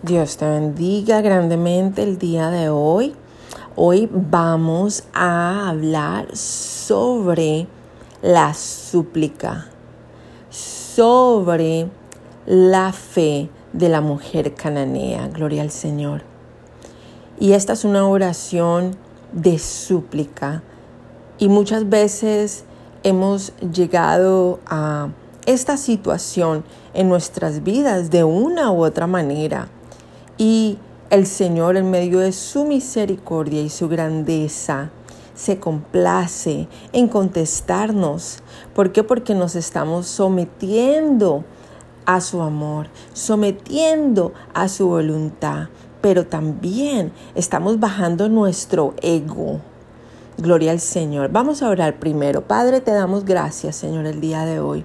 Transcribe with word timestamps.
Dios 0.00 0.36
te 0.36 0.48
bendiga 0.48 1.20
grandemente 1.22 2.04
el 2.04 2.18
día 2.18 2.50
de 2.50 2.68
hoy. 2.68 3.16
Hoy 3.74 4.08
vamos 4.12 5.02
a 5.12 5.68
hablar 5.68 6.36
sobre 6.36 7.66
la 8.22 8.54
súplica, 8.54 9.66
sobre 10.50 11.88
la 12.46 12.92
fe 12.92 13.50
de 13.72 13.88
la 13.88 14.00
mujer 14.00 14.54
cananea. 14.54 15.26
Gloria 15.26 15.62
al 15.62 15.72
Señor. 15.72 16.22
Y 17.40 17.54
esta 17.54 17.72
es 17.72 17.84
una 17.84 18.06
oración 18.06 18.96
de 19.32 19.58
súplica. 19.58 20.62
Y 21.38 21.48
muchas 21.48 21.88
veces 21.88 22.62
hemos 23.02 23.52
llegado 23.56 24.60
a 24.66 25.08
esta 25.44 25.76
situación 25.76 26.62
en 26.94 27.08
nuestras 27.08 27.64
vidas 27.64 28.10
de 28.10 28.22
una 28.22 28.70
u 28.70 28.84
otra 28.84 29.08
manera 29.08 29.68
y 30.38 30.78
el 31.10 31.26
Señor 31.26 31.76
en 31.76 31.90
medio 31.90 32.20
de 32.20 32.32
su 32.32 32.64
misericordia 32.64 33.60
y 33.60 33.68
su 33.68 33.88
grandeza 33.88 34.90
se 35.34 35.58
complace 35.58 36.68
en 36.92 37.08
contestarnos. 37.08 38.38
¿Por 38.74 38.92
qué? 38.92 39.04
Porque 39.04 39.34
nos 39.34 39.56
estamos 39.56 40.06
sometiendo 40.06 41.44
a 42.06 42.20
su 42.20 42.40
amor, 42.40 42.88
sometiendo 43.12 44.32
a 44.54 44.68
su 44.68 44.88
voluntad, 44.88 45.68
pero 46.00 46.26
también 46.26 47.12
estamos 47.34 47.78
bajando 47.78 48.28
nuestro 48.28 48.94
ego. 49.02 49.60
Gloria 50.38 50.70
al 50.70 50.80
Señor. 50.80 51.30
Vamos 51.30 51.62
a 51.62 51.68
orar 51.68 51.98
primero. 51.98 52.42
Padre, 52.42 52.80
te 52.80 52.92
damos 52.92 53.24
gracias, 53.24 53.76
Señor, 53.76 54.06
el 54.06 54.20
día 54.20 54.44
de 54.44 54.60
hoy. 54.60 54.84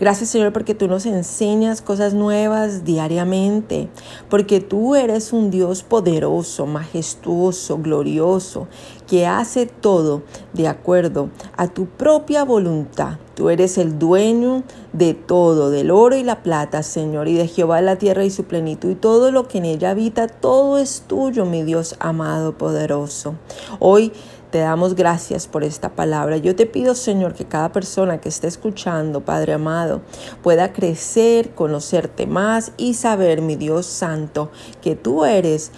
Gracias 0.00 0.30
Señor 0.30 0.54
porque 0.54 0.74
tú 0.74 0.88
nos 0.88 1.04
enseñas 1.04 1.82
cosas 1.82 2.14
nuevas 2.14 2.84
diariamente, 2.84 3.90
porque 4.30 4.60
tú 4.60 4.94
eres 4.94 5.34
un 5.34 5.50
Dios 5.50 5.82
poderoso, 5.82 6.64
majestuoso, 6.64 7.76
glorioso, 7.76 8.66
que 9.06 9.26
hace 9.26 9.66
todo 9.66 10.22
de 10.54 10.68
acuerdo 10.68 11.28
a 11.54 11.68
tu 11.68 11.84
propia 11.84 12.44
voluntad. 12.44 13.18
Tú 13.34 13.50
eres 13.50 13.76
el 13.76 13.98
dueño 13.98 14.62
de 14.94 15.12
todo, 15.12 15.68
del 15.68 15.90
oro 15.90 16.16
y 16.16 16.24
la 16.24 16.42
plata, 16.42 16.82
Señor, 16.82 17.28
y 17.28 17.34
de 17.34 17.46
Jehová 17.46 17.82
la 17.82 17.96
tierra 17.96 18.24
y 18.24 18.30
su 18.30 18.44
plenitud, 18.44 18.90
y 18.90 18.94
todo 18.94 19.30
lo 19.30 19.48
que 19.48 19.58
en 19.58 19.66
ella 19.66 19.90
habita, 19.90 20.28
todo 20.28 20.78
es 20.78 21.04
tuyo, 21.06 21.44
mi 21.44 21.62
Dios 21.62 21.96
amado, 22.00 22.56
poderoso. 22.56 23.34
Hoy 23.78 24.12
te 24.50 24.58
damos 24.58 24.94
gracias 24.94 25.46
por 25.46 25.64
esta 25.64 25.90
palabra. 25.90 26.36
Yo 26.36 26.56
te 26.56 26.66
pido, 26.66 26.94
Señor, 26.94 27.34
que 27.34 27.44
cada 27.44 27.72
persona 27.72 28.20
que 28.20 28.28
esté 28.28 28.48
escuchando, 28.48 29.20
Padre 29.20 29.54
amado, 29.54 30.02
pueda 30.42 30.72
crecer, 30.72 31.50
conocerte 31.54 32.26
más 32.26 32.72
y 32.76 32.94
saber, 32.94 33.42
mi 33.42 33.56
Dios 33.56 33.86
Santo, 33.86 34.50
que 34.82 34.96
tú 34.96 35.24
eres 35.24 35.70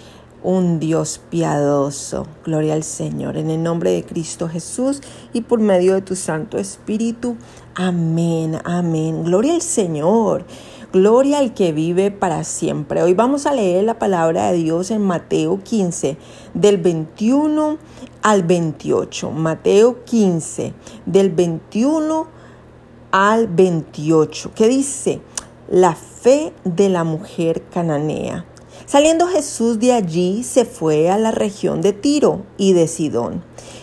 un 0.43 0.79
Dios 0.79 1.21
piadoso. 1.29 2.27
Gloria 2.45 2.73
al 2.73 2.83
Señor. 2.83 3.37
En 3.37 3.49
el 3.49 3.63
nombre 3.63 3.91
de 3.91 4.03
Cristo 4.03 4.49
Jesús 4.49 5.01
y 5.31 5.41
por 5.41 5.59
medio 5.59 5.93
de 5.93 6.01
tu 6.01 6.15
Santo 6.15 6.57
Espíritu. 6.57 7.37
Amén, 7.75 8.59
amén. 8.65 9.23
Gloria 9.23 9.53
al 9.53 9.61
Señor. 9.61 10.45
Gloria 10.93 11.39
al 11.39 11.55
que 11.55 11.71
vive 11.71 12.11
para 12.11 12.43
siempre. 12.43 13.01
Hoy 13.01 13.15
vamos 13.15 13.47
a 13.47 13.51
leer 13.51 13.83
la 13.83 13.97
palabra 13.97 14.51
de 14.51 14.59
Dios 14.59 14.91
en 14.91 15.01
Mateo 15.01 15.59
15, 15.63 16.17
del 16.53 16.77
21 16.77 17.79
al 18.21 18.43
28. 18.43 19.31
Mateo 19.31 20.03
15, 20.05 20.75
del 21.07 21.31
21 21.31 22.27
al 23.09 23.47
28, 23.47 24.51
que 24.53 24.67
dice, 24.67 25.19
la 25.67 25.95
fe 25.95 26.53
de 26.63 26.89
la 26.89 27.03
mujer 27.03 27.63
cananea. 27.73 28.45
Saliendo 28.85 29.27
Jesús 29.27 29.79
de 29.79 29.93
allí, 29.93 30.43
se 30.43 30.63
fue 30.63 31.09
a 31.09 31.17
la 31.17 31.31
región 31.31 31.81
de 31.81 31.93
Tiro 31.93 32.43
y 32.57 32.73
de 32.73 32.87
Sidón. 32.87 33.43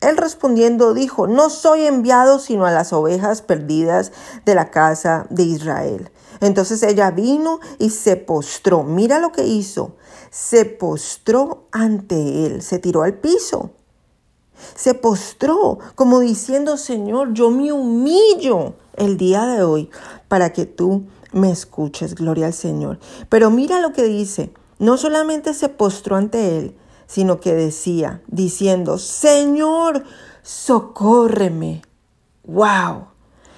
Él 0.00 0.16
respondiendo 0.16 0.94
dijo, 0.94 1.26
no 1.26 1.50
soy 1.50 1.86
enviado 1.86 2.38
sino 2.38 2.64
a 2.66 2.70
las 2.70 2.92
ovejas 2.92 3.42
perdidas 3.42 4.12
de 4.46 4.54
la 4.54 4.70
casa 4.70 5.26
de 5.30 5.42
Israel. 5.42 6.10
Entonces 6.40 6.82
ella 6.82 7.10
vino 7.10 7.60
y 7.78 7.90
se 7.90 8.16
postró. 8.16 8.82
Mira 8.82 9.18
lo 9.18 9.30
que 9.32 9.46
hizo. 9.46 9.96
Se 10.30 10.64
postró 10.64 11.64
ante 11.70 12.46
él, 12.46 12.62
se 12.62 12.78
tiró 12.78 13.02
al 13.02 13.14
piso 13.14 13.70
se 14.74 14.94
postró 14.94 15.78
como 15.94 16.20
diciendo, 16.20 16.76
Señor, 16.76 17.32
yo 17.32 17.50
me 17.50 17.72
humillo 17.72 18.74
el 18.96 19.16
día 19.16 19.46
de 19.46 19.62
hoy 19.62 19.90
para 20.28 20.52
que 20.52 20.66
tú 20.66 21.04
me 21.32 21.50
escuches, 21.50 22.14
gloria 22.14 22.46
al 22.46 22.54
Señor. 22.54 22.98
Pero 23.28 23.50
mira 23.50 23.80
lo 23.80 23.92
que 23.92 24.04
dice, 24.04 24.52
no 24.78 24.96
solamente 24.96 25.54
se 25.54 25.68
postró 25.68 26.16
ante 26.16 26.58
él, 26.58 26.74
sino 27.10 27.40
que 27.40 27.54
decía, 27.54 28.22
diciendo, 28.28 28.96
Señor, 28.96 30.04
socórreme. 30.44 31.82
¡Wow! 32.44 33.08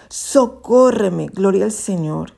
Socórreme, 0.09 1.27
gloria 1.27 1.67
al 1.67 1.73
Señor. 1.73 2.33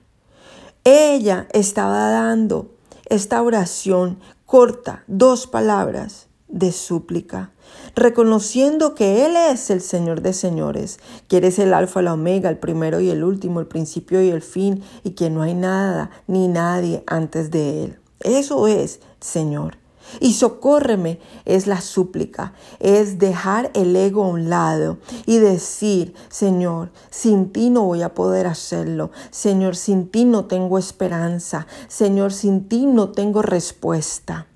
Ella 0.82 1.46
estaba 1.52 2.10
dando 2.10 2.72
esta 3.06 3.40
oración 3.42 4.18
corta, 4.44 5.04
dos 5.06 5.46
palabras 5.46 6.26
de 6.48 6.72
súplica 6.72 7.52
reconociendo 7.94 8.96
que 8.96 9.24
Él 9.24 9.36
es 9.36 9.70
el 9.70 9.80
Señor 9.80 10.20
de 10.20 10.32
señores, 10.32 10.98
que 11.28 11.36
eres 11.36 11.60
el 11.60 11.72
alfa, 11.74 12.02
la 12.02 12.14
omega, 12.14 12.50
el 12.50 12.58
primero 12.58 12.98
y 12.98 13.10
el 13.10 13.22
último, 13.22 13.60
el 13.60 13.66
principio 13.66 14.20
y 14.20 14.30
el 14.30 14.42
fin, 14.42 14.82
y 15.04 15.10
que 15.10 15.30
no 15.30 15.42
hay 15.42 15.54
nada 15.54 16.10
ni 16.26 16.48
nadie 16.48 17.04
antes 17.06 17.52
de 17.52 17.84
Él. 17.84 17.98
Eso 18.18 18.66
es, 18.66 18.98
Señor. 19.20 19.83
Y 20.20 20.34
socórreme 20.34 21.20
es 21.44 21.66
la 21.66 21.80
súplica, 21.80 22.54
es 22.80 23.18
dejar 23.18 23.70
el 23.74 23.94
ego 23.96 24.24
a 24.24 24.28
un 24.28 24.48
lado 24.48 24.98
y 25.26 25.38
decir, 25.38 26.14
Señor, 26.28 26.90
sin 27.10 27.52
ti 27.52 27.70
no 27.70 27.84
voy 27.84 28.02
a 28.02 28.14
poder 28.14 28.46
hacerlo. 28.46 29.10
Señor, 29.30 29.76
sin 29.76 30.08
ti 30.08 30.24
no 30.24 30.44
tengo 30.46 30.78
esperanza. 30.78 31.66
Señor, 31.88 32.32
sin 32.32 32.68
ti 32.68 32.86
no 32.86 33.10
tengo 33.10 33.42
respuesta. 33.42 34.46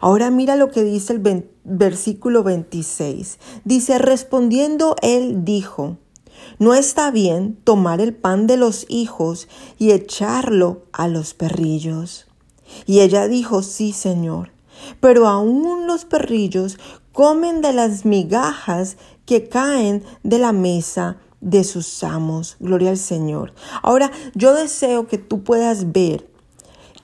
Ahora 0.00 0.30
mira 0.30 0.54
lo 0.56 0.70
que 0.70 0.84
dice 0.84 1.14
el 1.14 1.44
versículo 1.64 2.42
26. 2.42 3.38
Dice, 3.64 3.98
respondiendo 3.98 4.96
él 5.02 5.44
dijo, 5.44 5.96
no 6.58 6.74
está 6.74 7.10
bien 7.10 7.56
tomar 7.64 8.00
el 8.00 8.14
pan 8.14 8.46
de 8.46 8.56
los 8.56 8.86
hijos 8.88 9.48
y 9.78 9.92
echarlo 9.92 10.82
a 10.92 11.08
los 11.08 11.34
perrillos. 11.34 12.26
Y 12.86 13.00
ella 13.00 13.28
dijo, 13.28 13.62
sí, 13.62 13.92
Señor, 13.92 14.50
pero 15.00 15.26
aún 15.26 15.86
los 15.86 16.04
perrillos 16.04 16.78
comen 17.12 17.62
de 17.62 17.72
las 17.72 18.04
migajas 18.04 18.96
que 19.26 19.48
caen 19.48 20.04
de 20.22 20.38
la 20.38 20.52
mesa 20.52 21.18
de 21.40 21.64
sus 21.64 22.02
amos. 22.02 22.56
Gloria 22.60 22.90
al 22.90 22.96
Señor. 22.96 23.52
Ahora, 23.82 24.10
yo 24.34 24.54
deseo 24.54 25.06
que 25.06 25.18
tú 25.18 25.42
puedas 25.42 25.92
ver 25.92 26.28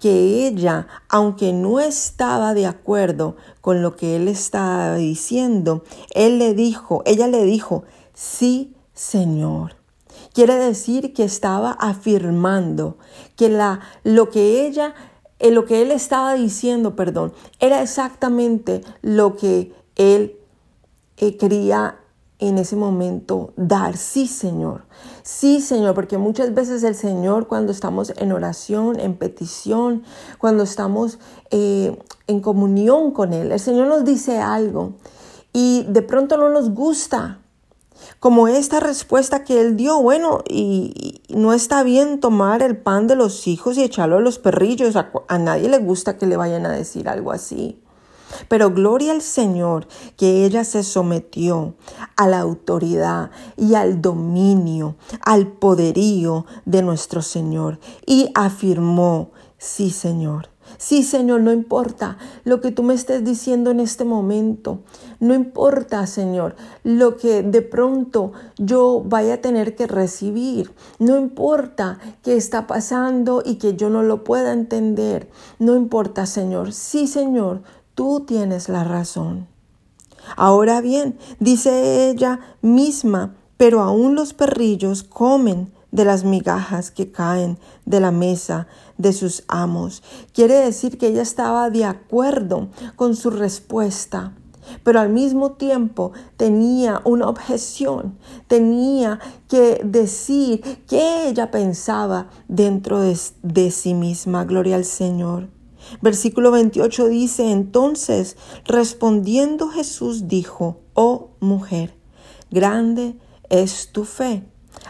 que 0.00 0.46
ella, 0.46 0.86
aunque 1.08 1.52
no 1.52 1.80
estaba 1.80 2.52
de 2.52 2.66
acuerdo 2.66 3.36
con 3.60 3.80
lo 3.80 3.96
que 3.96 4.16
él 4.16 4.28
estaba 4.28 4.96
diciendo, 4.96 5.82
él 6.10 6.38
le 6.38 6.52
dijo, 6.52 7.02
ella 7.06 7.26
le 7.26 7.44
dijo, 7.44 7.84
sí, 8.12 8.74
Señor. 8.92 9.76
Quiere 10.34 10.56
decir 10.56 11.14
que 11.14 11.24
estaba 11.24 11.70
afirmando 11.70 12.98
que 13.36 13.48
la, 13.48 13.80
lo 14.02 14.30
que 14.30 14.66
ella, 14.66 14.94
lo 15.40 15.64
que 15.64 15.82
él 15.82 15.90
estaba 15.90 16.34
diciendo, 16.34 16.96
perdón, 16.96 17.32
era 17.60 17.82
exactamente 17.82 18.82
lo 19.02 19.36
que 19.36 19.72
él 19.96 20.36
eh, 21.18 21.36
quería 21.36 21.98
en 22.38 22.58
ese 22.58 22.76
momento 22.76 23.52
dar, 23.56 23.96
sí 23.96 24.26
Señor, 24.26 24.82
sí 25.22 25.60
Señor, 25.60 25.94
porque 25.94 26.18
muchas 26.18 26.52
veces 26.54 26.82
el 26.82 26.94
Señor 26.94 27.46
cuando 27.46 27.72
estamos 27.72 28.12
en 28.16 28.32
oración, 28.32 28.98
en 28.98 29.14
petición, 29.14 30.02
cuando 30.38 30.64
estamos 30.64 31.18
eh, 31.50 31.96
en 32.26 32.40
comunión 32.40 33.12
con 33.12 33.32
Él, 33.32 33.52
el 33.52 33.60
Señor 33.60 33.86
nos 33.86 34.04
dice 34.04 34.38
algo 34.38 34.94
y 35.52 35.84
de 35.88 36.02
pronto 36.02 36.36
no 36.36 36.48
nos 36.48 36.70
gusta, 36.70 37.38
como 38.20 38.48
esta 38.48 38.80
respuesta 38.80 39.44
que 39.44 39.60
Él 39.60 39.76
dio, 39.76 40.00
bueno, 40.00 40.42
y, 40.48 41.22
no 41.28 41.52
está 41.52 41.82
bien 41.82 42.20
tomar 42.20 42.62
el 42.62 42.76
pan 42.76 43.06
de 43.06 43.16
los 43.16 43.46
hijos 43.46 43.76
y 43.76 43.82
echarlo 43.82 44.18
a 44.18 44.20
los 44.20 44.38
perrillos, 44.38 44.96
a 44.96 45.38
nadie 45.38 45.68
le 45.68 45.78
gusta 45.78 46.16
que 46.16 46.26
le 46.26 46.36
vayan 46.36 46.66
a 46.66 46.70
decir 46.70 47.08
algo 47.08 47.32
así. 47.32 47.78
Pero 48.48 48.70
gloria 48.70 49.12
al 49.12 49.22
Señor 49.22 49.86
que 50.16 50.44
ella 50.44 50.64
se 50.64 50.82
sometió 50.82 51.74
a 52.16 52.26
la 52.26 52.40
autoridad 52.40 53.30
y 53.56 53.74
al 53.74 54.00
dominio, 54.00 54.96
al 55.20 55.46
poderío 55.46 56.46
de 56.64 56.82
nuestro 56.82 57.22
Señor 57.22 57.78
y 58.06 58.30
afirmó, 58.34 59.30
sí 59.58 59.90
Señor, 59.90 60.48
Sí, 60.78 61.02
Señor, 61.02 61.40
no 61.40 61.52
importa 61.52 62.18
lo 62.44 62.60
que 62.60 62.70
tú 62.70 62.82
me 62.82 62.94
estés 62.94 63.24
diciendo 63.24 63.70
en 63.70 63.80
este 63.80 64.04
momento. 64.04 64.80
No 65.20 65.34
importa, 65.34 66.06
Señor, 66.06 66.56
lo 66.82 67.16
que 67.16 67.42
de 67.42 67.62
pronto 67.62 68.32
yo 68.58 69.02
vaya 69.04 69.34
a 69.34 69.40
tener 69.40 69.76
que 69.76 69.86
recibir. 69.86 70.72
No 70.98 71.18
importa 71.18 71.98
qué 72.22 72.36
está 72.36 72.66
pasando 72.66 73.42
y 73.44 73.56
que 73.56 73.76
yo 73.76 73.90
no 73.90 74.02
lo 74.02 74.24
pueda 74.24 74.52
entender. 74.52 75.30
No 75.58 75.76
importa, 75.76 76.26
Señor. 76.26 76.72
Sí, 76.72 77.06
Señor, 77.06 77.62
tú 77.94 78.24
tienes 78.26 78.68
la 78.68 78.84
razón. 78.84 79.46
Ahora 80.36 80.80
bien, 80.80 81.18
dice 81.38 82.10
ella 82.10 82.40
misma, 82.62 83.34
pero 83.56 83.80
aún 83.82 84.14
los 84.14 84.32
perrillos 84.34 85.02
comen 85.02 85.73
de 85.94 86.04
las 86.04 86.24
migajas 86.24 86.90
que 86.90 87.12
caen 87.12 87.56
de 87.86 88.00
la 88.00 88.10
mesa 88.10 88.66
de 88.98 89.12
sus 89.12 89.44
amos. 89.46 90.02
Quiere 90.32 90.54
decir 90.54 90.98
que 90.98 91.06
ella 91.06 91.22
estaba 91.22 91.70
de 91.70 91.84
acuerdo 91.84 92.68
con 92.96 93.14
su 93.14 93.30
respuesta, 93.30 94.34
pero 94.82 94.98
al 94.98 95.10
mismo 95.10 95.52
tiempo 95.52 96.10
tenía 96.36 97.00
una 97.04 97.28
objeción, 97.28 98.18
tenía 98.48 99.20
que 99.48 99.82
decir 99.84 100.62
qué 100.88 101.28
ella 101.28 101.52
pensaba 101.52 102.28
dentro 102.48 102.98
de, 102.98 103.16
de 103.44 103.70
sí 103.70 103.94
misma. 103.94 104.44
Gloria 104.44 104.74
al 104.74 104.84
Señor. 104.84 105.48
Versículo 106.02 106.50
28 106.50 107.06
dice, 107.06 107.52
entonces 107.52 108.36
respondiendo 108.64 109.68
Jesús 109.68 110.26
dijo, 110.26 110.80
oh 110.94 111.28
mujer, 111.38 111.94
grande 112.50 113.16
es 113.48 113.92
tu 113.92 114.04
fe 114.04 114.42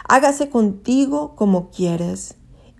hágase 0.07 0.49
contigo 0.49 1.35
como 1.35 1.69
quieres. 1.69 2.35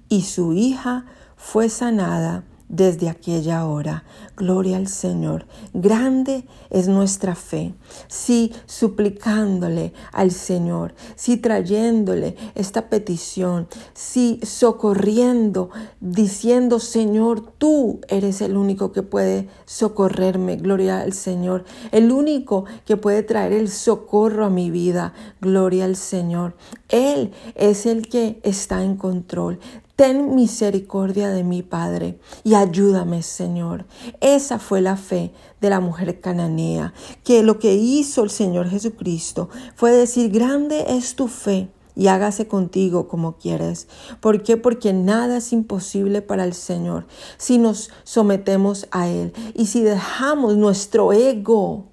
Y 0.10 0.22
su 0.24 0.54
hija 0.54 1.06
fue 1.36 1.70
sanada 1.70 2.44
desde 2.70 3.10
aquella 3.10 3.66
hora. 3.66 4.04
Gloria 4.36 4.78
al 4.78 4.88
Señor. 4.88 5.46
Grande 5.74 6.46
es 6.70 6.88
nuestra 6.88 7.36
fe. 7.36 7.74
Sí, 8.08 8.52
suplicándole 8.66 9.94
al 10.12 10.32
Señor, 10.32 10.94
sí 11.16 11.38
trayéndole 11.38 12.36
esta 12.56 12.90
petición, 12.90 13.68
sí 13.94 14.40
socorriendo, 14.44 15.70
diciendo, 16.00 16.80
Señor, 16.80 17.54
tú 17.58 18.02
eres 18.08 18.42
el 18.42 18.58
único 18.58 18.92
que 18.92 19.04
puede 19.04 19.48
socorrerme. 19.66 20.58
Gloria 20.58 21.02
al 21.02 21.14
Señor. 21.14 21.66
El 21.92 22.12
único 22.12 22.66
que 22.86 22.98
puede 22.98 23.24
traer 23.24 23.54
el 23.54 23.70
socorro 23.70 24.46
a 24.46 24.50
mi 24.50 24.72
vida. 24.72 25.14
Gloria 25.42 25.86
al 25.86 25.96
Señor. 25.96 26.56
Él 26.90 27.32
es 27.56 27.86
el 27.86 28.08
que 28.08 28.40
está 28.44 28.84
en 28.84 28.96
control. 28.98 29.60
Ten 29.96 30.36
misericordia 30.36 31.30
de 31.30 31.44
mi 31.44 31.64
Padre, 31.64 32.20
y 32.44 32.56
ayúdame, 32.56 33.24
Señor. 33.24 33.86
Esa 34.20 34.60
fue 34.60 34.82
la 34.82 34.98
fe 34.98 35.32
de 35.62 35.70
la 35.70 35.80
mujer 35.80 36.20
cananea, 36.20 36.94
que 37.24 37.44
lo 37.44 37.60
que 37.60 37.76
hizo 37.76 38.24
el 38.24 38.30
Señor 38.30 38.70
Jesucristo 38.70 39.50
fue 39.76 39.92
decir, 39.92 40.32
grande 40.32 40.86
es 40.90 41.16
tu 41.16 41.28
fe 41.30 41.70
y 41.96 42.08
hágase 42.08 42.48
contigo 42.48 43.08
como 43.08 43.38
quieres. 43.38 43.88
¿Por 44.20 44.44
qué? 44.44 44.58
Porque 44.58 44.92
nada 44.92 45.38
es 45.38 45.54
imposible 45.54 46.22
para 46.22 46.44
el 46.44 46.54
Señor 46.54 47.08
si 47.38 47.58
nos 47.58 47.90
sometemos 48.04 48.88
a 48.92 49.08
Él 49.08 49.34
y 49.54 49.68
si 49.68 49.82
dejamos 49.82 50.58
nuestro 50.58 51.14
ego 51.14 51.86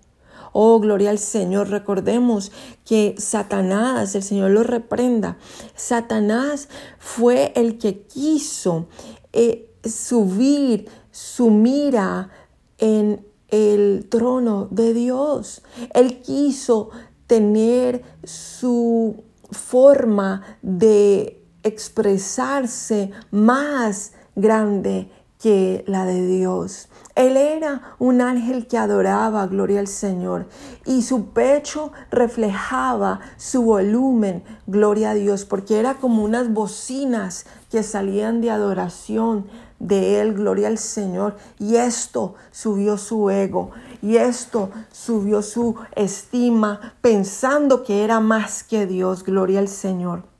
Oh, 0.52 0.78
gloria 0.80 1.10
al 1.10 1.18
Señor. 1.18 1.70
Recordemos 1.70 2.52
que 2.84 3.14
Satanás, 3.18 4.14
el 4.14 4.22
Señor 4.22 4.50
lo 4.50 4.62
reprenda, 4.62 5.38
Satanás 5.74 6.68
fue 6.98 7.52
el 7.56 7.78
que 7.78 8.02
quiso 8.02 8.88
eh, 9.32 9.70
subir 9.84 10.88
su 11.10 11.50
mira 11.50 12.30
en 12.78 13.26
el 13.48 14.06
trono 14.08 14.68
de 14.70 14.94
Dios. 14.94 15.62
Él 15.94 16.20
quiso 16.20 16.90
tener 17.26 18.02
su 18.24 19.24
forma 19.50 20.58
de 20.62 21.42
expresarse 21.62 23.10
más 23.30 24.12
grande 24.34 25.10
que 25.42 25.84
la 25.88 26.06
de 26.06 26.24
Dios. 26.26 26.88
Él 27.16 27.36
era 27.36 27.94
un 27.98 28.20
ángel 28.22 28.66
que 28.68 28.78
adoraba, 28.78 29.46
gloria 29.48 29.80
al 29.80 29.88
Señor, 29.88 30.46
y 30.86 31.02
su 31.02 31.26
pecho 31.26 31.92
reflejaba 32.10 33.20
su 33.36 33.62
volumen, 33.62 34.44
gloria 34.66 35.10
a 35.10 35.14
Dios, 35.14 35.44
porque 35.44 35.78
era 35.78 35.94
como 35.94 36.22
unas 36.22 36.52
bocinas 36.52 37.44
que 37.70 37.82
salían 37.82 38.40
de 38.40 38.50
adoración 38.50 39.46
de 39.78 40.20
Él, 40.20 40.34
gloria 40.34 40.68
al 40.68 40.78
Señor, 40.78 41.36
y 41.58 41.76
esto 41.76 42.34
subió 42.52 42.96
su 42.96 43.28
ego, 43.28 43.72
y 44.00 44.16
esto 44.16 44.70
subió 44.92 45.42
su 45.42 45.74
estima, 45.96 46.94
pensando 47.02 47.82
que 47.82 48.04
era 48.04 48.20
más 48.20 48.62
que 48.62 48.86
Dios, 48.86 49.24
gloria 49.24 49.58
al 49.58 49.68
Señor. 49.68 50.31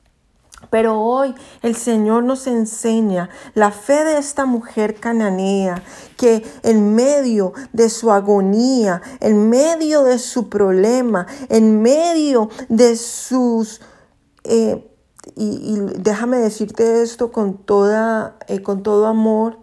Pero 0.72 0.98
hoy 1.02 1.34
el 1.60 1.76
Señor 1.76 2.24
nos 2.24 2.46
enseña 2.46 3.28
la 3.52 3.72
fe 3.72 4.04
de 4.04 4.16
esta 4.16 4.46
mujer 4.46 4.94
cananea 4.94 5.82
que 6.16 6.50
en 6.62 6.94
medio 6.94 7.52
de 7.74 7.90
su 7.90 8.10
agonía, 8.10 9.02
en 9.20 9.50
medio 9.50 10.02
de 10.02 10.18
su 10.18 10.48
problema, 10.48 11.26
en 11.50 11.82
medio 11.82 12.48
de 12.70 12.96
sus... 12.96 13.82
Eh, 14.44 14.90
y, 15.36 15.76
déjame 15.98 16.38
decirte 16.38 17.02
esto 17.02 17.32
con, 17.32 17.58
toda, 17.58 18.38
eh, 18.48 18.62
con 18.62 18.82
todo 18.82 19.08
amor, 19.08 19.58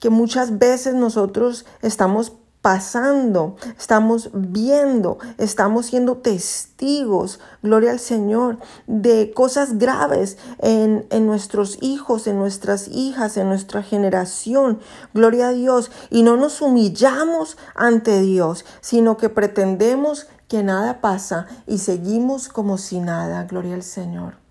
que 0.00 0.10
muchas 0.10 0.58
veces 0.58 0.96
nosotros 0.96 1.64
estamos 1.80 2.32
pasando, 2.64 3.56
estamos 3.78 4.30
viendo, 4.32 5.18
estamos 5.36 5.84
siendo 5.84 6.16
testigos, 6.16 7.38
gloria 7.62 7.90
al 7.90 8.00
Señor, 8.00 8.56
de 8.86 9.34
cosas 9.34 9.76
graves 9.76 10.38
en, 10.60 11.06
en, 11.10 11.26
nuestros 11.26 11.76
hijos, 11.82 12.26
en 12.26 12.38
nuestras 12.38 12.88
hijas, 12.88 13.36
en 13.36 13.50
nuestra 13.50 13.82
generación, 13.82 14.80
gloria 15.12 15.48
a 15.48 15.52
Dios, 15.52 15.90
y 16.08 16.22
no 16.22 16.38
nos 16.38 16.62
humillamos 16.62 17.58
ante 17.74 18.22
Dios, 18.22 18.64
sino 18.80 19.18
que 19.18 19.28
pretendemos 19.28 20.26
que 20.48 20.62
nada 20.62 21.02
pasa 21.02 21.46
y 21.66 21.76
seguimos 21.76 22.48
como 22.48 22.78
si 22.78 22.98
nada, 22.98 23.44
gloria 23.44 23.74
al 23.74 23.82
Señor. 23.82 24.43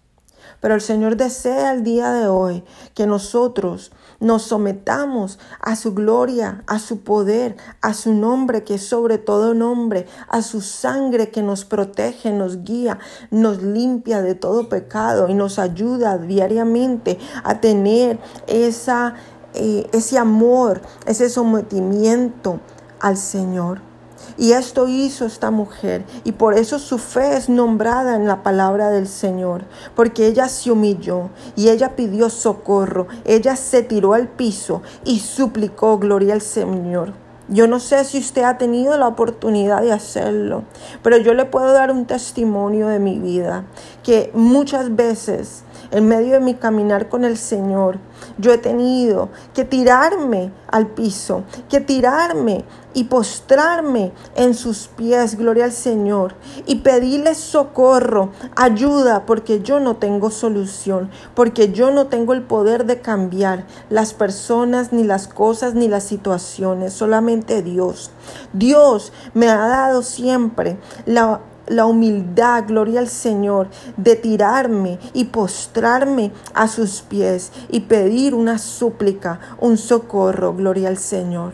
Pero 0.59 0.75
el 0.75 0.81
Señor 0.81 1.17
desea 1.17 1.73
el 1.73 1.83
día 1.83 2.11
de 2.11 2.27
hoy 2.27 2.63
que 2.93 3.05
nosotros 3.05 3.91
nos 4.19 4.43
sometamos 4.43 5.37
a 5.59 5.75
su 5.75 5.93
gloria, 5.93 6.63
a 6.67 6.79
su 6.79 7.01
poder, 7.01 7.57
a 7.81 7.93
su 7.93 8.13
nombre 8.13 8.63
que 8.63 8.75
es 8.75 8.87
sobre 8.87 9.17
todo 9.17 9.53
nombre, 9.53 10.07
a 10.29 10.41
su 10.41 10.61
sangre 10.61 11.29
que 11.29 11.41
nos 11.41 11.65
protege, 11.65 12.31
nos 12.31 12.63
guía, 12.63 12.99
nos 13.31 13.61
limpia 13.61 14.21
de 14.21 14.35
todo 14.35 14.69
pecado 14.69 15.27
y 15.29 15.33
nos 15.33 15.59
ayuda 15.59 16.17
diariamente 16.17 17.19
a 17.43 17.59
tener 17.59 18.19
esa, 18.47 19.15
eh, 19.53 19.89
ese 19.91 20.17
amor, 20.17 20.81
ese 21.05 21.29
sometimiento 21.29 22.59
al 22.99 23.17
Señor. 23.17 23.92
Y 24.37 24.53
esto 24.53 24.87
hizo 24.87 25.25
esta 25.25 25.51
mujer. 25.51 26.03
Y 26.23 26.33
por 26.33 26.53
eso 26.53 26.79
su 26.79 26.97
fe 26.97 27.35
es 27.37 27.49
nombrada 27.49 28.15
en 28.15 28.27
la 28.27 28.43
palabra 28.43 28.89
del 28.89 29.07
Señor, 29.07 29.65
porque 29.95 30.27
ella 30.27 30.47
se 30.49 30.71
humilló 30.71 31.29
y 31.55 31.69
ella 31.69 31.95
pidió 31.95 32.29
socorro, 32.29 33.07
ella 33.25 33.55
se 33.55 33.83
tiró 33.83 34.13
al 34.13 34.27
piso 34.27 34.81
y 35.05 35.19
suplicó 35.19 35.97
gloria 35.99 36.33
al 36.33 36.41
Señor. 36.41 37.13
Yo 37.49 37.67
no 37.67 37.81
sé 37.81 38.05
si 38.05 38.19
usted 38.19 38.43
ha 38.43 38.57
tenido 38.57 38.97
la 38.97 39.07
oportunidad 39.07 39.81
de 39.81 39.91
hacerlo, 39.91 40.63
pero 41.01 41.17
yo 41.17 41.33
le 41.33 41.43
puedo 41.43 41.73
dar 41.73 41.91
un 41.91 42.05
testimonio 42.05 42.87
de 42.87 42.99
mi 42.99 43.19
vida, 43.19 43.65
que 44.01 44.31
muchas 44.33 44.95
veces 44.95 45.63
en 45.93 46.07
medio 46.07 46.33
de 46.33 46.39
mi 46.39 46.55
caminar 46.55 47.07
con 47.07 47.23
el 47.23 47.37
Señor, 47.37 47.99
yo 48.37 48.51
he 48.51 48.57
tenido 48.57 49.29
que 49.53 49.63
tirarme 49.63 50.51
al 50.67 50.87
piso, 50.87 51.43
que 51.69 51.79
tirarme 51.79 52.65
y 52.95 53.05
postrarme 53.05 54.11
en 54.35 54.55
sus 54.55 54.87
pies, 54.87 55.37
gloria 55.37 55.65
al 55.65 55.71
Señor, 55.71 56.33
y 56.65 56.77
pedirle 56.77 57.35
socorro, 57.35 58.31
ayuda, 58.55 59.25
porque 59.27 59.61
yo 59.61 59.79
no 59.79 59.97
tengo 59.97 60.31
solución, 60.31 61.11
porque 61.35 61.71
yo 61.71 61.91
no 61.91 62.07
tengo 62.07 62.33
el 62.33 62.41
poder 62.41 62.85
de 62.85 62.99
cambiar 62.99 63.65
las 63.89 64.15
personas, 64.15 64.93
ni 64.93 65.03
las 65.03 65.27
cosas, 65.27 65.75
ni 65.75 65.87
las 65.87 66.03
situaciones, 66.03 66.93
solamente 66.93 67.61
Dios. 67.61 68.09
Dios 68.51 69.13
me 69.35 69.47
ha 69.47 69.67
dado 69.67 70.01
siempre 70.01 70.77
la 71.05 71.39
la 71.67 71.85
humildad, 71.85 72.65
gloria 72.67 72.99
al 72.99 73.07
Señor, 73.07 73.69
de 73.97 74.15
tirarme 74.15 74.99
y 75.13 75.25
postrarme 75.25 76.31
a 76.53 76.67
sus 76.67 77.01
pies 77.01 77.51
y 77.69 77.81
pedir 77.81 78.35
una 78.35 78.57
súplica, 78.57 79.39
un 79.59 79.77
socorro, 79.77 80.53
gloria 80.53 80.89
al 80.89 80.97
Señor. 80.97 81.53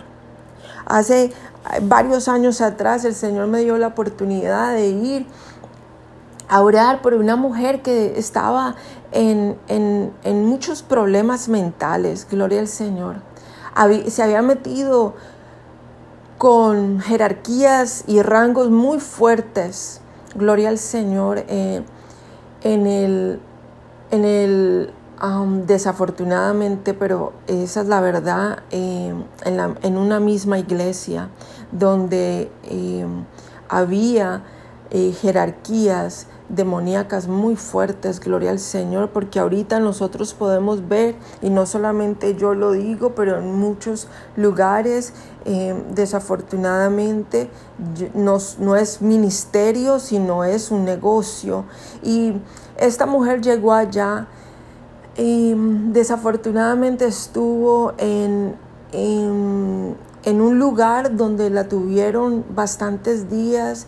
Hace 0.86 1.32
varios 1.84 2.28
años 2.28 2.62
atrás 2.62 3.06
el 3.06 3.14
Señor 3.14 3.48
me 3.48 3.60
dio 3.60 3.78
la 3.78 3.88
oportunidad 3.88 4.74
de 4.74 4.88
ir 4.90 5.28
a 6.48 6.62
orar 6.62 7.02
por 7.02 7.14
una 7.14 7.36
mujer 7.36 7.84
que 7.84 8.18
estaba 8.18 8.76
en, 9.12 9.58
muchos 10.26 10.82
problemas 10.82 11.48
mentales, 11.48 12.28
gloria 12.30 12.60
al 12.60 12.68
Señor. 12.68 13.18
se 14.08 14.24
había 14.24 14.42
metido 14.42 15.14
con 16.40 17.02
jerarquías 17.02 18.06
y 18.08 18.22
rangos 18.22 18.70
muy 18.70 19.02
fuertes, 19.02 20.00
gloria 20.36 20.70
al 20.70 20.78
Señor, 20.78 21.44
eh, 21.50 21.84
en 22.64 22.88
el, 22.88 23.42
en 24.10 24.24
el 24.24 24.94
desafortunadamente, 25.66 26.94
pero 26.94 27.34
esa 27.48 27.82
es 27.82 27.88
la 27.88 28.00
verdad, 28.00 28.64
eh, 28.72 29.14
en, 29.44 29.98
una 29.98 30.22
misma 30.22 30.58
iglesia 30.58 31.28
donde 31.74 32.50
eh, 32.64 33.06
había 33.68 34.44
jerarquías 35.22 36.28
demoníacas 36.50 37.28
muy 37.28 37.56
fuertes, 37.56 38.20
gloria 38.20 38.50
al 38.50 38.60
Señor, 38.60 39.10
porque 39.10 39.40
ahorita 39.40 39.80
nosotros 39.80 40.34
podemos 40.34 40.88
ver, 40.88 41.16
y 41.42 41.50
no 41.50 41.66
solamente 41.66 42.36
yo 42.36 42.56
lo 42.56 42.72
digo, 42.72 43.14
pero 43.16 43.38
en 43.38 43.56
muchos 43.56 44.08
lugares, 44.36 45.14
eh, 45.46 45.76
desafortunadamente, 45.94 47.50
no, 48.14 48.38
no 48.60 48.76
es 48.76 49.02
ministerio, 49.02 50.00
sino 50.00 50.44
es 50.44 50.72
un 50.72 50.86
negocio. 50.86 51.66
Y 52.04 52.34
esta 52.78 53.06
mujer 53.06 53.42
llegó 53.42 53.74
allá 53.74 54.28
y 55.18 55.54
desafortunadamente 55.92 57.06
estuvo 57.06 57.94
en, 57.98 58.56
en, 58.92 59.96
en 60.24 60.42
un 60.42 60.60
lugar 60.60 61.16
donde 61.16 61.50
la 61.50 61.68
tuvieron 61.68 62.46
bastantes 62.56 63.30
días 63.30 63.88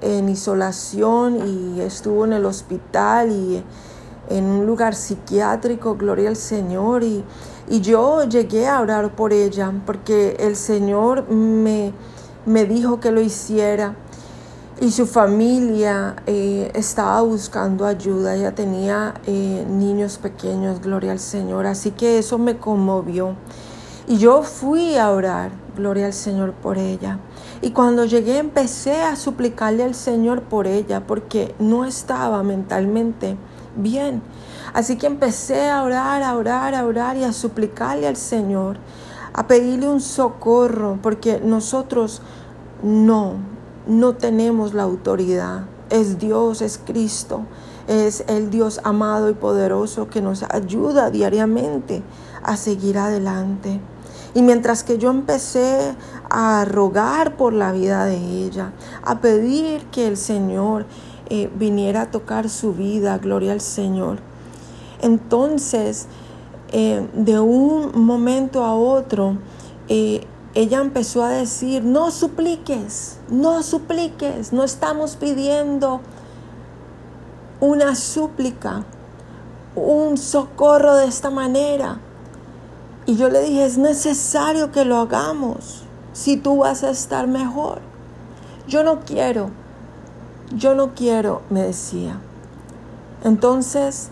en 0.00 0.28
isolación 0.28 1.46
y 1.46 1.80
estuvo 1.80 2.24
en 2.24 2.32
el 2.32 2.44
hospital 2.44 3.30
y 3.30 3.62
en 4.28 4.44
un 4.44 4.66
lugar 4.66 4.94
psiquiátrico, 4.94 5.96
gloria 5.96 6.28
al 6.28 6.36
Señor. 6.36 7.02
Y, 7.02 7.24
yo 7.68 8.22
llegué 8.24 8.68
a 8.68 8.80
orar 8.80 9.16
por 9.16 9.32
ella 9.32 9.72
porque 9.84 10.36
el 10.38 10.54
Señor 10.54 11.28
me, 11.28 11.92
me 12.44 12.64
dijo 12.64 13.00
que 13.00 13.10
lo 13.10 13.20
hiciera. 13.20 13.96
Y 14.80 14.90
su 14.90 15.06
familia 15.06 16.16
eh, 16.26 16.70
estaba 16.74 17.22
buscando 17.22 17.86
ayuda, 17.86 18.36
ella 18.36 18.54
tenía 18.54 19.14
eh, 19.26 19.64
niños 19.68 20.18
pequeños, 20.18 20.82
gloria 20.82 21.12
al 21.12 21.18
Señor. 21.18 21.66
Así 21.66 21.92
que 21.92 22.18
eso 22.18 22.36
me 22.36 22.58
conmovió. 22.58 23.34
Y 24.06 24.18
yo 24.18 24.42
fui 24.42 24.96
a 24.96 25.10
orar, 25.10 25.50
gloria 25.76 26.06
al 26.06 26.12
Señor 26.12 26.52
por 26.52 26.78
ella. 26.78 27.18
Y 27.62 27.70
cuando 27.70 28.04
llegué 28.04 28.38
empecé 28.38 29.02
a 29.02 29.16
suplicarle 29.16 29.82
al 29.84 29.94
Señor 29.94 30.42
por 30.42 30.66
ella 30.66 31.06
porque 31.06 31.54
no 31.58 31.84
estaba 31.84 32.42
mentalmente 32.42 33.36
bien. 33.76 34.22
Así 34.74 34.96
que 34.96 35.06
empecé 35.06 35.68
a 35.68 35.82
orar, 35.82 36.22
a 36.22 36.36
orar, 36.36 36.74
a 36.74 36.84
orar 36.84 37.16
y 37.16 37.24
a 37.24 37.32
suplicarle 37.32 38.06
al 38.06 38.16
Señor, 38.16 38.76
a 39.32 39.46
pedirle 39.46 39.88
un 39.88 40.00
socorro 40.00 40.98
porque 41.02 41.40
nosotros 41.42 42.20
no, 42.82 43.34
no 43.86 44.14
tenemos 44.14 44.74
la 44.74 44.82
autoridad. 44.82 45.64
Es 45.88 46.18
Dios, 46.18 46.62
es 46.62 46.80
Cristo, 46.84 47.42
es 47.86 48.24
el 48.28 48.50
Dios 48.50 48.80
amado 48.84 49.30
y 49.30 49.34
poderoso 49.34 50.08
que 50.08 50.20
nos 50.20 50.42
ayuda 50.42 51.10
diariamente 51.10 52.02
a 52.42 52.56
seguir 52.56 52.98
adelante. 52.98 53.80
Y 54.36 54.42
mientras 54.42 54.84
que 54.84 54.98
yo 54.98 55.08
empecé 55.08 55.94
a 56.28 56.66
rogar 56.66 57.38
por 57.38 57.54
la 57.54 57.72
vida 57.72 58.04
de 58.04 58.18
ella, 58.18 58.72
a 59.02 59.18
pedir 59.20 59.86
que 59.86 60.06
el 60.06 60.18
Señor 60.18 60.84
eh, 61.30 61.50
viniera 61.56 62.02
a 62.02 62.10
tocar 62.10 62.50
su 62.50 62.74
vida, 62.74 63.16
gloria 63.16 63.52
al 63.52 63.62
Señor. 63.62 64.18
Entonces, 65.00 66.06
eh, 66.70 67.08
de 67.14 67.40
un 67.40 67.98
momento 68.04 68.62
a 68.62 68.74
otro, 68.74 69.38
eh, 69.88 70.26
ella 70.52 70.82
empezó 70.82 71.24
a 71.24 71.30
decir, 71.30 71.82
no 71.82 72.10
supliques, 72.10 73.16
no 73.30 73.62
supliques, 73.62 74.52
no 74.52 74.64
estamos 74.64 75.16
pidiendo 75.16 76.02
una 77.60 77.94
súplica, 77.94 78.84
un 79.74 80.18
socorro 80.18 80.94
de 80.96 81.06
esta 81.06 81.30
manera. 81.30 82.00
Y 83.06 83.16
yo 83.16 83.28
le 83.28 83.40
dije, 83.40 83.64
es 83.64 83.78
necesario 83.78 84.72
que 84.72 84.84
lo 84.84 84.96
hagamos 84.96 85.84
si 86.12 86.36
tú 86.36 86.58
vas 86.58 86.82
a 86.82 86.90
estar 86.90 87.28
mejor. 87.28 87.78
Yo 88.66 88.82
no 88.82 89.00
quiero, 89.00 89.50
yo 90.56 90.74
no 90.74 90.92
quiero, 90.94 91.42
me 91.48 91.62
decía. 91.62 92.18
Entonces 93.22 94.10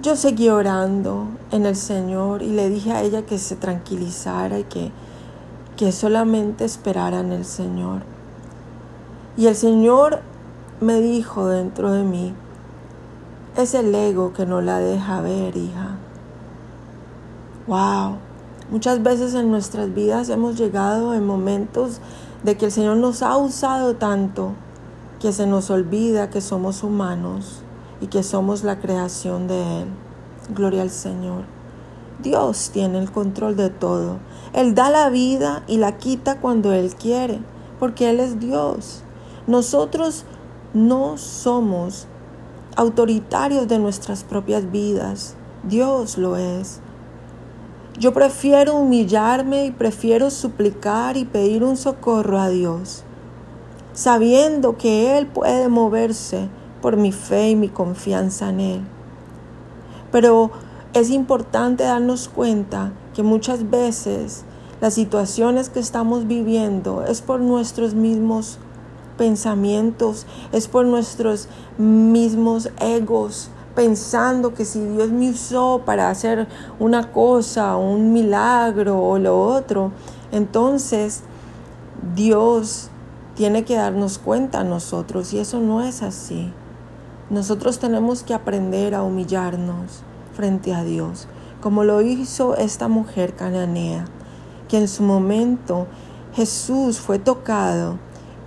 yo 0.00 0.14
seguí 0.14 0.48
orando 0.48 1.26
en 1.50 1.66
el 1.66 1.74
Señor 1.74 2.42
y 2.42 2.50
le 2.50 2.68
dije 2.68 2.92
a 2.92 3.02
ella 3.02 3.26
que 3.26 3.38
se 3.38 3.56
tranquilizara 3.56 4.60
y 4.60 4.64
que, 4.64 4.92
que 5.76 5.90
solamente 5.90 6.64
esperara 6.64 7.18
en 7.20 7.32
el 7.32 7.44
Señor. 7.44 8.02
Y 9.36 9.48
el 9.48 9.56
Señor 9.56 10.20
me 10.80 11.00
dijo 11.00 11.48
dentro 11.48 11.90
de 11.90 12.04
mí, 12.04 12.32
es 13.56 13.74
el 13.74 13.92
ego 13.92 14.32
que 14.32 14.46
no 14.46 14.60
la 14.60 14.78
deja 14.78 15.20
ver, 15.20 15.56
hija. 15.56 15.96
Wow. 17.66 18.25
Muchas 18.68 19.00
veces 19.00 19.34
en 19.34 19.48
nuestras 19.48 19.94
vidas 19.94 20.28
hemos 20.28 20.58
llegado 20.58 21.14
en 21.14 21.24
momentos 21.24 22.00
de 22.42 22.56
que 22.56 22.64
el 22.64 22.72
Señor 22.72 22.96
nos 22.96 23.22
ha 23.22 23.36
usado 23.36 23.94
tanto 23.94 24.54
que 25.20 25.32
se 25.32 25.46
nos 25.46 25.70
olvida 25.70 26.30
que 26.30 26.40
somos 26.40 26.82
humanos 26.82 27.62
y 28.00 28.08
que 28.08 28.24
somos 28.24 28.64
la 28.64 28.80
creación 28.80 29.46
de 29.46 29.82
Él. 29.82 29.88
Gloria 30.52 30.82
al 30.82 30.90
Señor. 30.90 31.44
Dios 32.20 32.70
tiene 32.72 32.98
el 32.98 33.12
control 33.12 33.56
de 33.56 33.70
todo. 33.70 34.18
Él 34.52 34.74
da 34.74 34.90
la 34.90 35.10
vida 35.10 35.62
y 35.68 35.78
la 35.78 35.96
quita 35.96 36.40
cuando 36.40 36.72
Él 36.72 36.92
quiere, 36.96 37.38
porque 37.78 38.10
Él 38.10 38.18
es 38.18 38.40
Dios. 38.40 39.02
Nosotros 39.46 40.24
no 40.74 41.18
somos 41.18 42.08
autoritarios 42.74 43.68
de 43.68 43.78
nuestras 43.78 44.24
propias 44.24 44.72
vidas. 44.72 45.36
Dios 45.62 46.18
lo 46.18 46.36
es. 46.36 46.80
Yo 47.98 48.12
prefiero 48.12 48.74
humillarme 48.76 49.64
y 49.64 49.70
prefiero 49.70 50.28
suplicar 50.28 51.16
y 51.16 51.24
pedir 51.24 51.64
un 51.64 51.78
socorro 51.78 52.38
a 52.38 52.50
Dios, 52.50 53.04
sabiendo 53.94 54.76
que 54.76 55.16
Él 55.16 55.26
puede 55.26 55.68
moverse 55.68 56.50
por 56.82 56.98
mi 56.98 57.10
fe 57.10 57.50
y 57.50 57.56
mi 57.56 57.70
confianza 57.70 58.50
en 58.50 58.60
Él. 58.60 58.80
Pero 60.12 60.50
es 60.92 61.08
importante 61.08 61.84
darnos 61.84 62.28
cuenta 62.28 62.92
que 63.14 63.22
muchas 63.22 63.70
veces 63.70 64.44
las 64.82 64.92
situaciones 64.92 65.70
que 65.70 65.80
estamos 65.80 66.26
viviendo 66.26 67.02
es 67.02 67.22
por 67.22 67.40
nuestros 67.40 67.94
mismos 67.94 68.58
pensamientos, 69.16 70.26
es 70.52 70.68
por 70.68 70.84
nuestros 70.84 71.48
mismos 71.78 72.68
egos, 72.78 73.48
pensando 73.76 74.54
que 74.54 74.64
si 74.64 74.80
Dios 74.80 75.10
me 75.10 75.30
usó 75.30 75.82
para 75.84 76.10
hacer 76.10 76.48
una 76.80 77.12
cosa, 77.12 77.76
un 77.76 78.12
milagro 78.12 79.00
o 79.00 79.18
lo 79.18 79.40
otro, 79.40 79.92
entonces 80.32 81.22
Dios 82.16 82.90
tiene 83.34 83.64
que 83.64 83.76
darnos 83.76 84.18
cuenta 84.18 84.60
a 84.60 84.64
nosotros 84.64 85.32
y 85.34 85.38
eso 85.38 85.60
no 85.60 85.82
es 85.82 86.02
así. 86.02 86.52
Nosotros 87.28 87.78
tenemos 87.78 88.22
que 88.22 88.32
aprender 88.32 88.94
a 88.94 89.02
humillarnos 89.02 90.02
frente 90.32 90.74
a 90.74 90.82
Dios, 90.82 91.28
como 91.60 91.84
lo 91.84 92.00
hizo 92.00 92.56
esta 92.56 92.88
mujer 92.88 93.34
cananea, 93.36 94.06
que 94.68 94.78
en 94.78 94.88
su 94.88 95.02
momento 95.02 95.86
Jesús 96.34 96.98
fue 96.98 97.18
tocado 97.18 97.98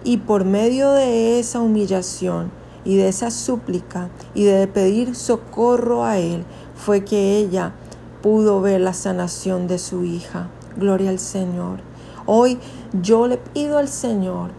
y 0.03 0.17
por 0.17 0.43
medio 0.43 0.91
de 0.91 1.39
esa 1.39 1.62
humillación 1.62 2.59
y 2.86 2.98
de 2.98 3.09
esa 3.09 3.31
súplica 3.31 4.09
y 4.33 4.45
de 4.45 4.67
pedir 4.67 5.15
socorro 5.15 6.03
a 6.03 6.17
Él 6.17 6.45
fue 6.75 7.03
que 7.03 7.38
ella 7.38 7.74
pudo 8.21 8.62
ver 8.62 8.81
la 8.81 8.93
sanación 8.93 9.67
de 9.67 9.79
su 9.79 10.03
hija. 10.03 10.50
Gloria 10.77 11.09
al 11.09 11.19
Señor. 11.19 11.81
Hoy 12.25 12.59
yo 12.93 13.27
le 13.27 13.38
pido 13.38 13.77
al 13.77 13.88
Señor 13.88 14.51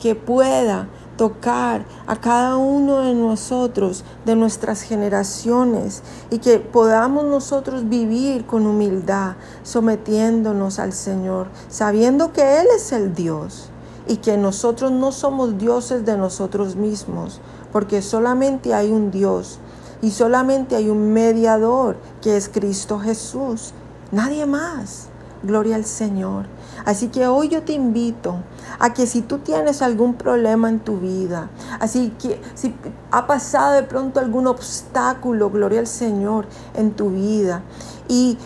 que 0.00 0.14
pueda 0.14 0.88
tocar 1.20 1.84
a 2.06 2.16
cada 2.16 2.56
uno 2.56 3.00
de 3.00 3.12
nosotros, 3.14 4.04
de 4.24 4.36
nuestras 4.36 4.80
generaciones, 4.80 6.02
y 6.30 6.38
que 6.38 6.58
podamos 6.58 7.24
nosotros 7.24 7.90
vivir 7.90 8.46
con 8.46 8.66
humildad, 8.66 9.34
sometiéndonos 9.62 10.78
al 10.78 10.94
Señor, 10.94 11.48
sabiendo 11.68 12.32
que 12.32 12.60
Él 12.60 12.66
es 12.74 12.92
el 12.92 13.14
Dios 13.14 13.68
y 14.08 14.16
que 14.16 14.38
nosotros 14.38 14.90
no 14.92 15.12
somos 15.12 15.58
dioses 15.58 16.06
de 16.06 16.16
nosotros 16.16 16.74
mismos, 16.74 17.42
porque 17.72 18.02
solamente 18.02 18.74
hay 18.74 18.90
un 18.90 19.10
Dios 19.10 19.58
y 20.02 20.10
solamente 20.10 20.76
hay 20.76 20.88
un 20.88 21.12
mediador 21.12 21.96
que 22.22 22.36
es 22.36 22.48
Cristo 22.48 22.98
Jesús, 22.98 23.72
nadie 24.12 24.46
más. 24.46 25.08
Gloria 25.42 25.76
al 25.76 25.86
Señor. 25.86 26.44
Así 26.84 27.08
que 27.08 27.26
hoy 27.26 27.48
yo 27.48 27.62
te 27.62 27.72
invito 27.72 28.36
a 28.78 28.92
que 28.92 29.06
si 29.06 29.22
tú 29.22 29.38
tienes 29.38 29.80
algún 29.80 30.14
problema 30.14 30.68
en 30.68 30.80
tu 30.80 30.98
vida, 30.98 31.48
así 31.78 32.12
que 32.20 32.40
si 32.54 32.74
ha 33.10 33.26
pasado 33.26 33.72
de 33.72 33.82
pronto 33.82 34.20
algún 34.20 34.46
obstáculo, 34.46 35.50
gloria 35.50 35.80
al 35.80 35.86
Señor, 35.86 36.46
en 36.74 36.92
tu 36.92 37.10
vida, 37.10 37.62
y, 38.08 38.36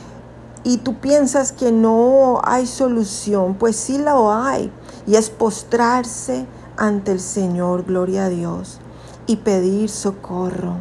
y 0.62 0.78
tú 0.78 0.96
piensas 0.96 1.52
que 1.52 1.72
no 1.72 2.40
hay 2.44 2.66
solución, 2.66 3.54
pues 3.54 3.76
sí 3.76 3.98
la 3.98 4.14
hay, 4.48 4.70
y 5.06 5.16
es 5.16 5.30
postrarse 5.30 6.46
ante 6.76 7.12
el 7.12 7.20
Señor, 7.20 7.84
gloria 7.84 8.26
a 8.26 8.28
Dios, 8.28 8.80
y 9.26 9.36
pedir 9.36 9.88
socorro, 9.88 10.76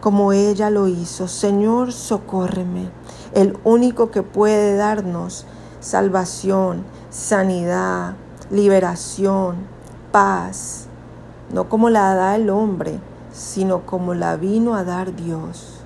como 0.00 0.32
ella 0.32 0.70
lo 0.70 0.88
hizo. 0.88 1.28
Señor, 1.28 1.92
socórreme 1.92 2.90
el 3.34 3.58
único 3.64 4.10
que 4.10 4.22
puede 4.22 4.76
darnos 4.76 5.44
salvación, 5.80 6.84
sanidad, 7.10 8.14
liberación, 8.50 9.56
paz, 10.12 10.86
no 11.52 11.68
como 11.68 11.90
la 11.90 12.14
da 12.14 12.36
el 12.36 12.48
hombre, 12.48 13.00
sino 13.32 13.84
como 13.84 14.14
la 14.14 14.36
vino 14.36 14.76
a 14.76 14.84
dar 14.84 15.14
Dios. 15.14 15.80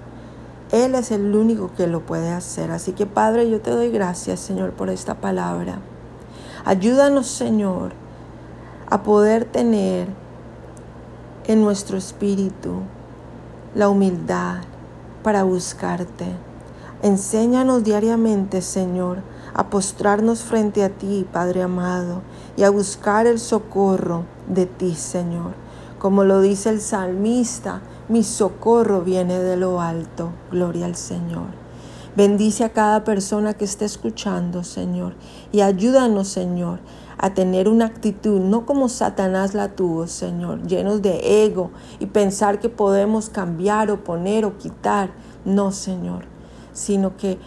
Él 0.71 0.95
es 0.95 1.11
el 1.11 1.35
único 1.35 1.71
que 1.75 1.87
lo 1.87 2.05
puede 2.05 2.31
hacer. 2.31 2.71
Así 2.71 2.93
que 2.93 3.07
Padre, 3.07 3.49
yo 3.49 3.61
te 3.61 3.71
doy 3.71 3.91
gracias, 3.91 4.41
Señor, 4.41 4.73
por 4.73 4.91
esta 4.91 5.15
palabra. 5.15 5.79
Ayúdanos, 6.67 7.27
Señor, 7.27 7.93
a 8.91 9.03
poder 9.03 9.47
tener 9.47 10.09
en 11.49 11.61
nuestro 11.63 11.99
espíritu 11.99 12.83
la 13.75 13.89
humildad 13.89 14.59
para 15.25 15.43
buscarte 15.43 16.27
Enséñanos 17.01 17.85
diariamente, 17.85 18.61
Señor, 18.61 19.19
a 19.55 19.71
postrarnos 19.71 20.43
frente 20.43 20.83
a 20.83 20.89
ti, 20.89 21.25
Padre 21.33 21.63
amado, 21.63 22.23
y 22.57 22.65
a 22.65 22.71
buscar 22.71 23.29
el 23.29 23.39
socorro 23.39 24.25
de 24.49 24.67
ti, 24.67 24.97
Señor. 24.97 25.53
Como 26.01 26.25
lo 26.25 26.41
dice 26.41 26.71
el 26.71 26.81
salmista, 26.81 27.83
mi 28.09 28.25
socorro 28.25 29.03
viene 29.03 29.39
de 29.39 29.57
lo 29.57 29.81
alto. 29.81 30.31
Gloria 30.51 30.87
al 30.87 30.97
Señor. 30.97 31.68
Bendice 32.19 32.65
a 32.65 32.73
cada 32.73 33.05
persona 33.05 33.55
que 33.55 33.65
esté 33.65 33.87
escuchando, 33.87 34.65
Señor, 34.65 35.15
y 35.53 35.63
ayúdanos, 35.63 36.29
Señor, 36.29 36.81
a 37.17 37.33
tener 37.33 37.69
una 37.69 37.87
actitud, 37.87 38.41
no 38.41 38.67
como 38.67 38.91
Satanás 38.91 39.55
la 39.55 39.71
tuvo, 39.71 40.07
Señor, 40.07 40.67
llenos 40.67 41.01
de 41.01 41.45
ego 41.45 41.71
y 41.99 42.07
pensar 42.07 42.59
que 42.59 42.69
podemos 42.69 43.31
cambiar 43.31 43.91
o 43.91 44.05
poner 44.05 44.45
o 44.45 44.59
quitar. 44.59 45.11
No, 45.45 45.73
Señor 45.73 46.27
sino 46.79 47.17
que 47.17 47.39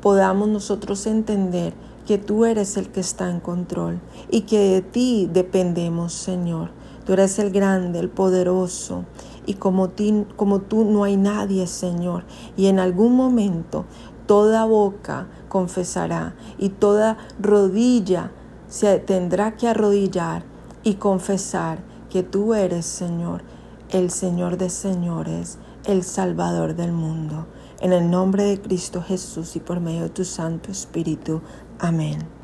podamos 0.00 0.48
nosotros 0.48 1.06
entender 1.06 1.74
que 2.06 2.16
tú 2.16 2.44
eres 2.44 2.76
el 2.76 2.90
que 2.90 3.00
está 3.00 3.28
en 3.28 3.40
control 3.40 4.00
y 4.30 4.42
que 4.42 4.58
de 4.58 4.82
ti 4.82 5.28
dependemos, 5.32 6.12
Señor. 6.12 6.70
Tú 7.04 7.14
eres 7.14 7.38
el 7.38 7.50
grande, 7.50 7.98
el 7.98 8.08
poderoso, 8.08 9.04
y 9.46 9.54
como, 9.54 9.90
como 10.36 10.60
tú 10.60 10.84
no 10.84 11.04
hay 11.04 11.16
nadie, 11.16 11.66
Señor. 11.66 12.24
Y 12.56 12.66
en 12.66 12.78
algún 12.78 13.16
momento 13.16 13.84
toda 14.26 14.64
boca 14.64 15.26
confesará 15.48 16.34
y 16.58 16.70
toda 16.70 17.18
rodilla 17.40 18.30
se 18.68 18.98
tendrá 18.98 19.56
que 19.56 19.68
arrodillar 19.68 20.44
y 20.82 20.94
confesar 20.94 21.82
que 22.08 22.22
tú 22.22 22.54
eres, 22.54 22.86
Señor, 22.86 23.42
el 23.90 24.10
Señor 24.10 24.56
de 24.56 24.70
señores, 24.70 25.58
el 25.84 26.04
Salvador 26.04 26.74
del 26.74 26.92
mundo. 26.92 27.46
En 27.80 27.92
el 27.92 28.10
nombre 28.10 28.44
de 28.44 28.60
Cristo 28.60 29.02
Jesús 29.02 29.56
y 29.56 29.60
por 29.60 29.80
medio 29.80 30.02
de 30.02 30.10
tu 30.10 30.24
Santo 30.24 30.70
Espíritu. 30.70 31.40
Amén. 31.78 32.40